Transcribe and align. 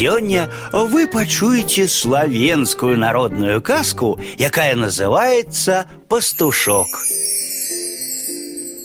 Сегодня 0.00 0.47
вы 0.71 1.07
пачуеце 1.07 1.87
славянскую 1.87 2.99
народную 2.99 3.63
казку, 3.63 4.19
якая 4.37 4.75
называется 4.75 5.87
«Пастушок». 6.07 6.85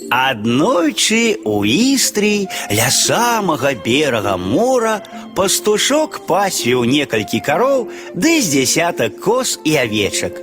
Аднойчы 0.08 1.36
у 1.44 1.64
Истрии, 1.64 2.48
ля 2.70 2.90
самага 2.90 3.74
берага 3.74 4.38
мора 4.38 5.02
пастушок 5.36 6.24
пасвіў 6.26 6.86
некалькі 6.88 7.42
кароў 7.44 7.90
ды 8.14 8.40
з 8.40 8.54
дзясятак 8.54 9.20
коз 9.20 9.58
і 9.64 9.76
авечак. 9.76 10.40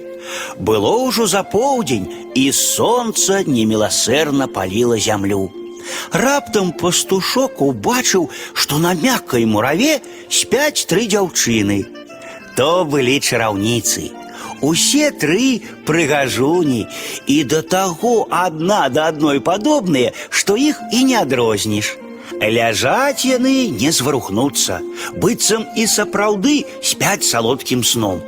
Было 0.60 0.94
ўжо 1.08 1.26
за 1.26 1.42
поўдзень, 1.42 2.36
і 2.36 2.52
сонца 2.52 3.42
неміласэрна 3.48 4.48
паліла 4.48 5.00
зямлю. 5.00 5.50
Раптам 6.13 6.73
пастушок 6.73 7.61
убачыў, 7.63 8.29
што 8.55 8.79
на 8.79 8.95
мяккай 8.95 9.45
мураве 9.45 10.01
спяць 10.29 10.87
тры 10.89 11.07
дзяўчыны. 11.07 11.85
То 12.57 12.85
былі 12.85 13.21
чараўніцы. 13.21 14.11
Усе 14.61 15.11
тры 15.15 15.63
прыгажуні 15.87 16.87
і 17.27 17.37
да 17.45 17.63
таго 17.63 18.27
адна 18.31 18.89
да 18.89 19.09
адной 19.13 19.41
падобныя, 19.41 20.13
што 20.31 20.57
іх 20.57 20.81
і 20.93 21.05
не 21.11 21.17
адрозніш. 21.21 21.95
Ляжаць 22.39 23.25
яны 23.27 23.69
не 23.71 23.91
зварухнуцца, 23.91 24.81
быццам 25.15 25.65
і 25.77 25.87
сапраўды 25.87 26.65
спяць 26.83 27.27
салодкім 27.27 27.85
сном. 27.85 28.21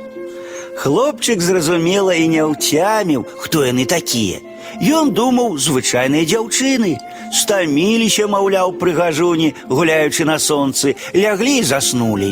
Хлопчык 0.81 1.41
зразумела 1.41 2.15
і 2.15 2.27
не 2.27 2.43
ўцяміў, 2.47 3.27
хто 3.43 3.63
яны 3.67 3.85
такія. 3.85 4.39
Ён 4.81 5.11
думаў 5.13 5.59
звычайныя 5.59 6.25
дзяўчыны, 6.25 6.97
стаміліся, 7.31 8.27
маўляў, 8.27 8.77
прыгажуні, 8.79 9.53
гуляючы 9.69 10.25
на 10.25 10.37
сонцы, 10.39 10.95
ляглі 11.15 11.57
і 11.59 11.63
заснулі. 11.63 12.31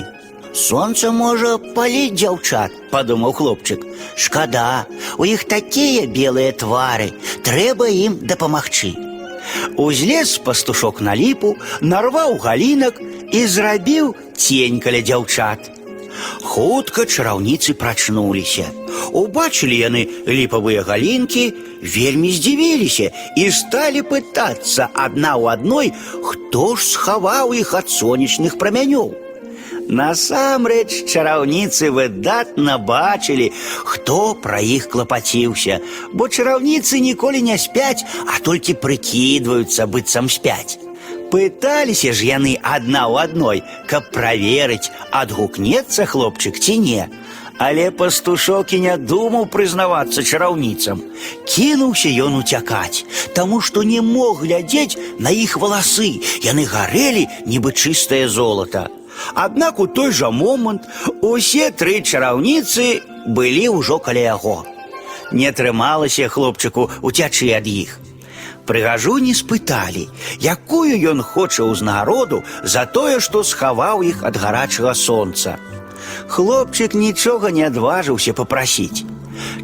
Сонце 0.54 1.12
можа 1.14 1.58
паліць 1.76 2.18
дзяўчат, 2.18 2.74
падумаў 2.92 3.34
хлопчык. 3.38 3.86
Шкада, 4.18 4.86
у 5.18 5.26
іх 5.30 5.46
такія 5.46 6.08
белыя 6.10 6.52
твары, 6.52 7.14
трэба 7.46 7.90
ім 7.94 8.18
дапамагчы. 8.26 8.96
Узлез 9.78 10.38
пастушок 10.38 11.02
на 11.02 11.16
ліпу, 11.16 11.56
нарваў 11.82 12.38
галінак 12.42 13.02
і 13.32 13.46
зрабіў 13.46 14.16
цень 14.36 14.80
каля 14.82 15.02
дзяўчат. 15.06 15.70
Хутка 16.42 17.06
чараўніцы 17.06 17.74
прачнуліся. 17.74 18.68
Убачылі 19.14 19.78
яны 19.78 20.02
ліпавыя 20.28 20.84
галінкі, 20.84 21.46
вельмі 21.82 22.32
здзівіліся 22.34 23.12
і 23.36 23.48
сталі 23.52 24.04
пытацца 24.10 24.90
адна 24.94 25.38
ў 25.38 25.56
адной, 25.56 25.94
хто 26.26 26.76
ж 26.76 26.86
схаваў 26.86 27.54
іх 27.54 27.74
ад 27.80 27.90
сонечных 27.90 28.58
прамянёў. 28.62 29.16
Насамрэч 29.90 31.10
чараўніцы 31.10 31.90
выдатна 31.90 32.78
бачылі, 32.78 33.50
хто 33.86 34.36
пра 34.38 34.62
іх 34.62 34.86
клапаціўся, 34.94 35.80
бо 36.14 36.30
чараўніцы 36.30 37.02
ніколі 37.02 37.42
не 37.42 37.58
спяць, 37.58 38.06
а 38.30 38.38
толькі 38.46 38.78
прыкідваюцца 38.78 39.90
быццам 39.90 40.30
спяць. 40.30 40.78
Пыталіся 41.32 42.14
ж 42.14 42.26
яны 42.26 42.58
адна 42.62 43.06
ў 43.06 43.30
адной, 43.30 43.60
каб 43.86 44.10
праверыць, 44.10 44.90
адгукнецца 45.14 46.10
хлопчык 46.10 46.58
ці 46.58 46.78
не. 46.82 47.04
Але 47.60 47.92
пастушок 47.92 48.74
і 48.74 48.80
не 48.88 48.96
думаў 48.98 49.46
прызнавацца 49.54 50.24
чараўніцам. 50.24 51.04
Кінуўся 51.44 52.10
ён 52.26 52.40
уцякаць, 52.40 53.04
таму 53.36 53.60
што 53.62 53.84
не 53.84 54.00
мог 54.02 54.42
глядзець 54.42 54.98
на 55.20 55.30
іх 55.30 55.60
валасы, 55.62 56.24
яны 56.42 56.66
гарэлі, 56.66 57.28
нібы 57.46 57.76
чыстае 57.76 58.26
золата. 58.32 58.88
Аднак 59.36 59.80
у 59.80 59.88
той 59.88 60.12
жа 60.16 60.32
момант 60.32 60.88
усе 61.22 61.70
тры 61.72 62.00
чараўніцы 62.02 63.02
былі 63.28 63.70
ўжо 63.78 64.00
каля 64.00 64.34
яго. 64.34 64.64
Не 65.32 65.52
атрымалася 65.52 66.30
хлопчыку 66.32 66.90
уцячы 67.02 67.54
ад 67.54 67.68
іх. 67.68 68.00
Прыгажуні 68.70 69.34
спыталі, 69.34 70.10
якую 70.42 70.94
ён 71.12 71.24
хоча 71.26 71.66
ўзнагароду 71.66 72.44
за 72.64 72.86
тое, 72.86 73.20
што 73.20 73.44
схаваў 73.44 74.04
іх 74.06 74.24
ад 74.24 74.38
гарачага 74.38 74.94
сонца. 74.94 75.58
Хлопчык 76.28 76.94
нічога 76.94 77.50
не 77.50 77.66
адважыўся 77.66 78.34
попрасіць. 78.34 79.06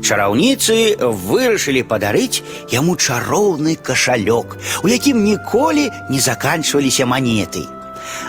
Чараўніцы 0.02 0.96
вырашылі 1.28 1.84
падарыць 1.84 2.42
яму 2.72 2.96
чароўны 2.96 3.76
кашалёк, 3.76 4.58
у 4.84 4.88
якім 4.88 5.24
ніколі 5.24 5.90
не 6.10 6.20
заканчваліся 6.20 7.06
манеты. 7.06 7.66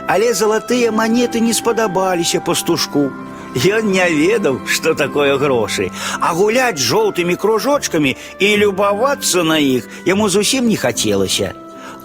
Але 0.07 0.33
залатыя 0.35 0.91
манеты 0.93 1.41
не 1.41 1.55
спадабаліся 1.55 2.41
пастушку. 2.41 3.11
Ён 3.57 3.89
не 3.89 4.05
ведаў, 4.13 4.61
што 4.69 4.95
такое 4.95 5.39
грошы, 5.41 5.91
а 6.21 6.35
гуляць 6.37 6.77
жоўтымі 6.77 7.37
кружочкамі 7.41 8.17
і 8.39 8.49
любавацца 8.61 9.45
на 9.45 9.57
іх 9.57 9.89
яму 10.05 10.29
зусім 10.29 10.69
не 10.69 10.77
хацелася. 10.77 11.55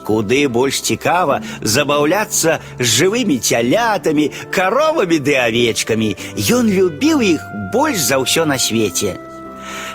Куды 0.08 0.48
больш 0.48 0.82
цікава 0.82 1.42
забаўляцца 1.62 2.60
з 2.80 2.88
жывымі 2.88 3.38
цялятамі, 3.38 4.32
каровамі 4.50 5.20
ды 5.20 5.36
авечкамі. 5.36 6.16
Ён 6.50 6.72
любіў 6.72 7.22
іх 7.36 7.42
больш 7.74 8.00
за 8.00 8.24
ўсё 8.24 8.48
на 8.48 8.58
свеце. 8.58 9.20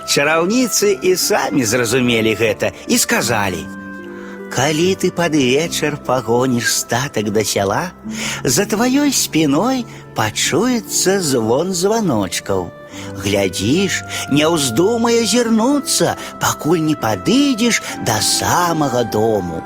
Чараўніцы 0.07 0.93
і 1.03 1.17
самі 1.17 1.65
зразумелі 1.65 2.37
гэта 2.37 2.71
і 2.87 2.99
сказалі: « 2.99 3.80
Калі 4.51 4.95
ты 4.95 5.11
пад 5.11 5.35
вечар 5.35 5.97
пагоніш 5.97 6.71
статак 6.73 7.31
да 7.35 7.45
сяла, 7.45 7.93
за 8.45 8.65
тваёй 8.65 9.13
спіной 9.13 9.85
пачуецца 10.17 11.21
звон 11.21 11.75
званочкаў. 11.75 12.71
Глядзіш, 13.21 14.01
не 14.33 14.47
ўздумае 14.49 15.27
зірнуцца, 15.29 16.17
пакуль 16.41 16.81
не 16.87 16.97
падыдзеш 16.97 17.83
да 18.07 18.17
самага 18.23 19.05
дому. 19.05 19.61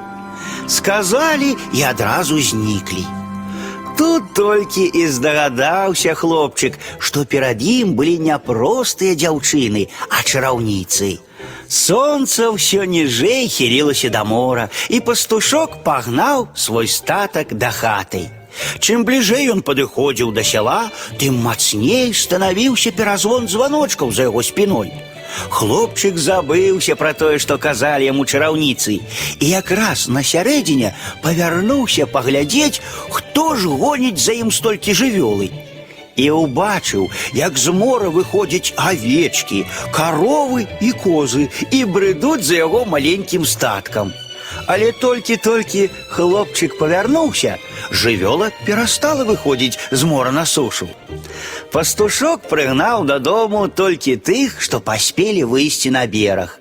Сказалі 0.66 1.56
і 1.74 1.82
адразу 1.82 2.40
зніклі. 2.40 3.06
Тут 4.00 4.32
толькі 4.34 4.90
і 4.94 5.06
здагадаўся 5.06 6.14
хлопчык, 6.14 6.78
што 6.98 7.24
перад 7.28 7.60
ім 7.62 7.92
былі 7.98 8.16
не 8.18 8.38
простыя 8.38 9.14
дзяўчыны, 9.14 9.88
а 10.08 10.22
чараўніцы. 10.24 11.18
Сонце 11.68 12.50
ўсё 12.50 12.84
ніжэй 12.84 13.46
хілілася 13.48 14.10
да 14.10 14.24
мора, 14.24 14.68
і 14.88 15.00
пастушок 15.00 15.84
пагнаў 15.84 16.48
свой 16.54 16.88
статак 16.88 17.54
да 17.54 17.70
хаты. 17.70 18.26
Чым 18.82 19.04
бліжэй 19.06 19.50
ён 19.54 19.62
падыходзіў 19.62 20.34
да 20.34 20.42
сяла, 20.42 20.90
тым 21.20 21.38
мацней 21.38 22.10
станавіўся 22.14 22.90
перазвон 22.90 23.46
званочкаў 23.48 24.10
за 24.10 24.28
яго 24.28 24.42
спіной. 24.42 24.90
Хлопчык 25.54 26.18
забыўся 26.18 26.96
пра 26.98 27.14
тое, 27.14 27.38
што 27.38 27.58
казалі 27.58 28.10
яму 28.10 28.26
чараўніцы, 28.26 28.98
і 29.38 29.46
якраз 29.46 30.08
на 30.10 30.26
сярэдзіне 30.26 30.94
павярнуўся 31.22 32.10
паглядзець, 32.10 32.82
хто 33.08 33.54
ж 33.54 33.70
гоніць 33.70 34.18
за 34.18 34.34
ім 34.42 34.50
столькі 34.50 34.90
жывёлы. 34.90 35.63
І 36.16 36.30
ўбачыў, 36.36 37.08
як 37.34 37.58
з 37.58 37.72
мора 37.72 38.10
выходзяць 38.10 38.74
авечкі, 38.76 39.64
каровы 39.94 40.66
і 40.80 40.90
козы 40.92 41.48
і 41.70 41.84
брыдуць 41.84 42.44
за 42.44 42.60
яго 42.60 42.84
маленькім 42.84 43.46
статкам. 43.46 44.12
Але 44.66 44.92
толькі-толькі 44.92 45.88
хлопчык 46.10 46.78
павярнуўся, 46.78 47.58
жывёла 47.90 48.50
перастала 48.66 49.24
выходзіць 49.24 49.78
з 49.90 50.02
мора 50.04 50.32
на 50.34 50.44
сушу. 50.44 50.88
Пастушок 51.72 52.48
прыгнаў 52.50 53.06
дадому 53.06 53.68
толькі 53.68 54.16
тых, 54.16 54.60
што 54.60 54.80
паспелі 54.80 55.44
выйсці 55.44 55.90
на 55.94 56.06
бераг. 56.06 56.58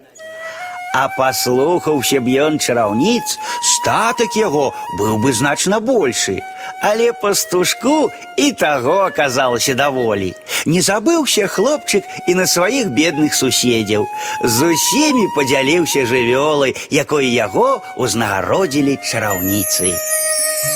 А 0.94 1.10
паслухаўся 1.18 2.22
б 2.22 2.34
ён 2.46 2.58
чараўніц, 2.58 3.38
статак 3.62 4.38
яго 4.38 4.74
быў 4.98 5.22
бы 5.22 5.34
значна 5.34 5.80
большы. 5.80 6.42
Але 6.84 7.14
пастушку 7.14 8.12
і 8.38 8.52
таго 8.52 8.98
аказалася 9.08 9.74
даволі. 9.76 10.34
Не 10.66 10.82
забыўся 10.82 11.48
хлопчык 11.48 12.04
і 12.28 12.36
на 12.36 12.48
сваіх 12.48 12.90
бедных 12.96 13.36
суседзяў. 13.36 14.08
З 14.44 14.72
усімі 14.74 15.28
падзяліўся 15.36 16.06
жывёлай, 16.06 16.76
якой 16.92 17.28
яго 17.32 17.82
ўзнагародзілі 17.98 19.00
чараўніцы. 19.04 19.96